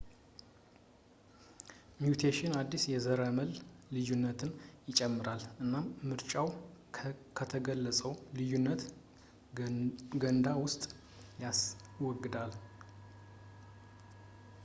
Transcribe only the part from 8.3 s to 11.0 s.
የልዩነት ገንዳ ውስጥ